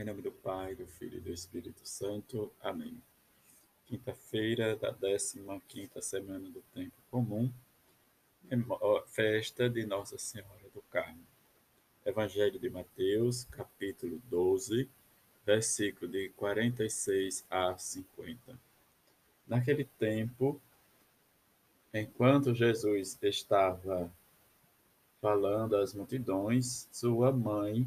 [0.00, 2.50] Em nome do Pai, do Filho e do Espírito Santo.
[2.62, 3.02] Amém.
[3.84, 7.52] Quinta-feira da 15 semana do Tempo Comum,
[9.08, 11.20] festa de Nossa Senhora do Carmo.
[12.02, 14.88] Evangelho de Mateus, capítulo 12,
[15.44, 18.58] versículo de 46 a 50.
[19.46, 20.58] Naquele tempo,
[21.92, 24.10] enquanto Jesus estava
[25.20, 27.86] falando às multidões, sua mãe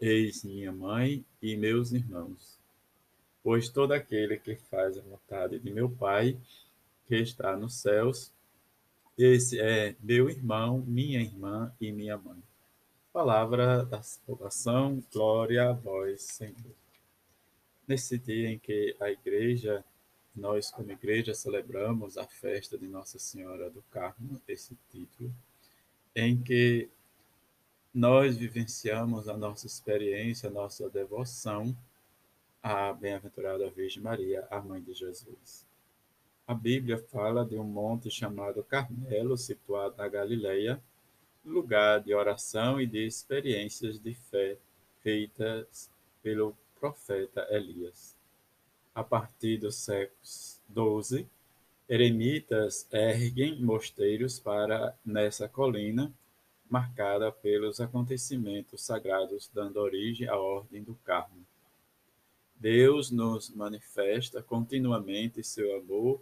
[0.00, 2.56] Eis minha mãe e meus irmãos.
[3.42, 6.38] Pois todo aquele que faz a vontade de meu Pai,
[7.08, 8.32] que está nos céus,
[9.18, 12.40] esse é meu irmão, minha irmã e minha mãe.
[13.12, 16.76] Palavra da salvação, glória a vós, Senhor.
[17.88, 19.84] Nesse dia em que a igreja,
[20.32, 25.34] nós como igreja celebramos a festa de Nossa Senhora do Carmo, esse título,
[26.14, 26.88] em que
[27.98, 31.76] nós vivenciamos a nossa experiência, a nossa devoção
[32.62, 35.66] à bem-aventurada Virgem Maria, a mãe de Jesus.
[36.46, 40.80] A Bíblia fala de um monte chamado Carmelo, situado na Galileia,
[41.44, 44.56] lugar de oração e de experiências de fé
[45.02, 45.90] feitas
[46.22, 48.16] pelo profeta Elias.
[48.94, 51.26] A partir do século XII,
[51.88, 56.14] eremitas erguem mosteiros para nessa colina
[56.68, 61.46] marcada pelos acontecimentos sagrados, dando origem à Ordem do Carmo.
[62.56, 66.20] Deus nos manifesta continuamente seu amor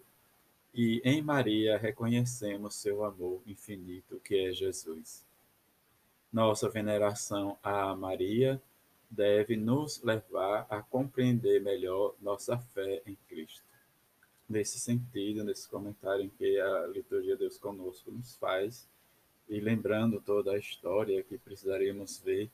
[0.74, 5.24] e em Maria reconhecemos seu amor infinito, que é Jesus.
[6.30, 8.60] Nossa veneração a Maria
[9.08, 13.64] deve nos levar a compreender melhor nossa fé em Cristo.
[14.46, 18.86] Nesse sentido, nesse comentário em que a liturgia Deus conosco nos faz,
[19.48, 22.50] e lembrando toda a história que precisaríamos ver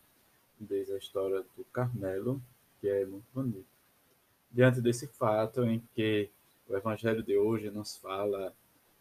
[0.58, 2.40] desde a história do Carmelo,
[2.80, 3.66] que é muito bonito.
[4.50, 6.28] Diante desse fato em que
[6.68, 8.54] o evangelho de hoje nos fala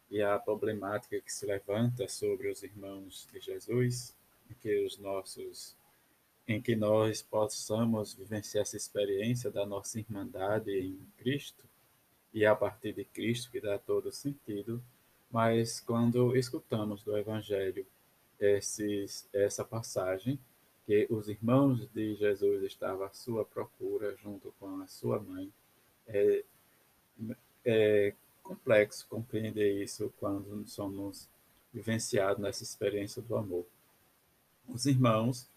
[0.10, 4.16] e a problemática que se levanta sobre os irmãos de Jesus,
[4.50, 5.76] em que os nossos
[6.48, 11.64] em que nós possamos vivenciar essa experiência da nossa irmandade em Cristo
[12.34, 14.84] e a partir de Cristo que dá todo sentido,
[15.32, 17.86] mas quando escutamos do Evangelho
[18.40, 20.40] esses, essa passagem,
[20.86, 25.52] que os irmãos de Jesus estavam à sua procura junto com a sua mãe,
[26.08, 26.44] é,
[27.64, 31.30] é complexo compreender isso quando somos
[31.74, 33.66] vivenciados nessa experiência do amor.
[34.68, 35.48] Os irmãos,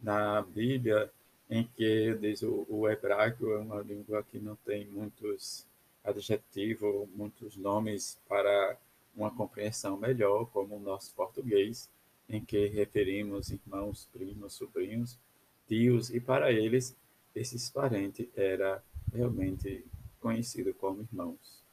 [0.00, 1.10] na Bíblia,
[1.50, 5.66] em que diz o, o hebraico é uma língua que não tem muitos
[6.04, 8.78] adjetivos, muitos nomes para
[9.18, 11.90] uma compreensão melhor, como o nosso português,
[12.28, 15.18] em que referimos irmãos, primos, sobrinhos,
[15.66, 16.96] tios, e para eles,
[17.34, 19.84] esses parentes era realmente
[20.20, 21.64] conhecido como irmãos.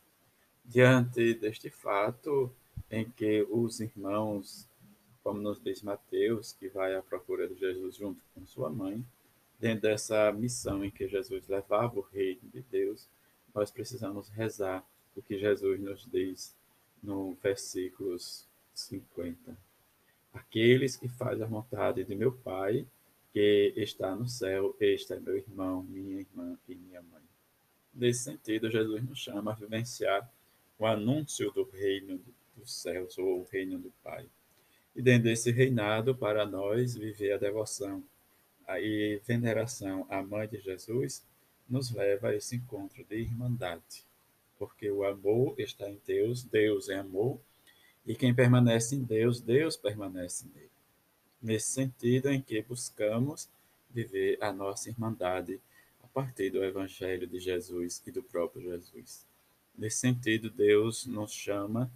[0.63, 2.51] Diante deste fato,
[2.89, 4.67] em que os irmãos,
[5.23, 9.06] como nos diz Mateus, que vai à procura de Jesus junto com sua mãe,
[9.59, 13.07] dentro dessa missão em que Jesus levava o reino de Deus,
[13.53, 14.83] nós precisamos rezar
[15.16, 16.56] o que Jesus nos diz
[17.05, 19.55] no versículos 50.
[20.33, 22.85] Aqueles que fazem a vontade de meu Pai,
[23.31, 27.21] que está no céu, este é meu irmão, minha irmã e minha mãe.
[27.94, 30.29] Nesse sentido, Jesus nos chama a vivenciar
[30.77, 32.19] o anúncio do reino
[32.57, 34.25] dos céus, ou o reino do Pai.
[34.95, 38.03] E dentro desse reinado, para nós, viver a devoção
[38.67, 41.23] e veneração à Mãe de Jesus,
[41.69, 44.06] nos leva a esse encontro de irmandade
[44.57, 47.40] porque o amor está em Deus, Deus é amor,
[48.06, 50.69] e quem permanece em Deus, Deus permanece nele.
[51.42, 53.50] Nesse sentido em que buscamos
[53.90, 55.60] viver a nossa irmandade
[56.04, 59.25] a partir do Evangelho de Jesus e do próprio Jesus.
[59.78, 61.92] Nesse sentido, Deus nos chama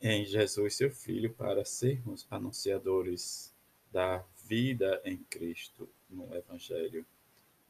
[0.00, 3.52] em Jesus, seu Filho, para sermos anunciadores
[3.90, 7.04] da vida em Cristo no Evangelho.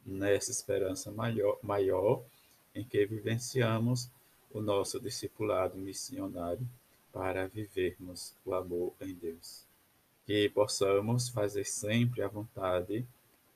[0.05, 2.25] Nessa esperança maior, maior
[2.75, 4.11] em que vivenciamos
[4.57, 6.67] o nosso discipulado missionário
[7.13, 9.67] para vivermos o amor em Deus.
[10.25, 13.07] Que possamos fazer sempre a vontade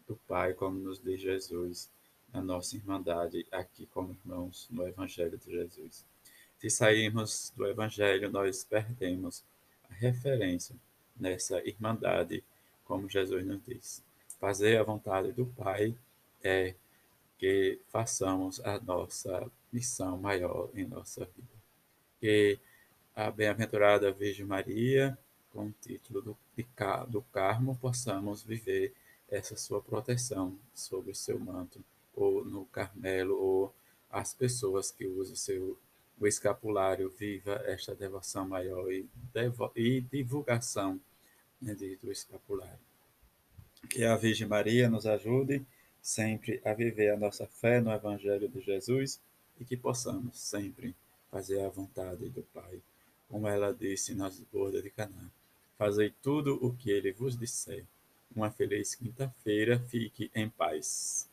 [0.06, 1.88] do Pai, como nos diz Jesus,
[2.30, 6.04] na nossa irmandade aqui como irmãos no Evangelho de Jesus.
[6.58, 9.42] Se sairmos do Evangelho, nós perdemos
[9.88, 10.76] a referência
[11.16, 12.44] nessa irmandade,
[12.84, 14.02] como Jesus nos diz.
[14.38, 15.96] Fazer a vontade do Pai
[16.44, 16.74] é
[17.38, 21.60] que façamos a nossa missão maior em nossa vida.
[22.20, 22.58] Que
[23.14, 25.18] a bem-aventurada Virgem Maria,
[25.52, 26.36] com o título do,
[27.08, 28.94] do Carmo, possamos viver
[29.28, 31.82] essa sua proteção sobre o seu manto,
[32.14, 33.74] ou no Carmelo, ou
[34.10, 35.78] as pessoas que usam o seu
[36.20, 41.00] o escapulário viva esta devoção maior e, devo, e divulgação
[41.60, 42.78] né, do escapulário.
[43.88, 45.64] Que a Virgem Maria nos ajude
[46.02, 49.18] sempre a viver a nossa fé no Evangelho de Jesus
[49.60, 50.94] e que possamos sempre
[51.30, 52.80] fazer a vontade do Pai,
[53.28, 55.30] como ela disse nas bordas de Canaã.
[55.78, 57.84] Fazei tudo o que ele vos disser.
[58.34, 61.28] Uma feliz quinta-feira, fique em paz.